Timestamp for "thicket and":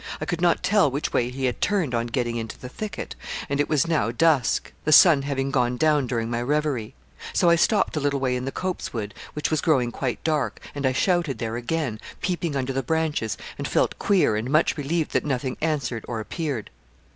2.69-3.59